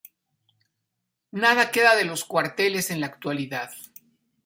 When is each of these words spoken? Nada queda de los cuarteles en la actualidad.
Nada 1.29 1.69
queda 1.69 1.95
de 1.95 2.05
los 2.05 2.25
cuarteles 2.25 2.89
en 2.89 3.01
la 3.01 3.05
actualidad. 3.05 3.71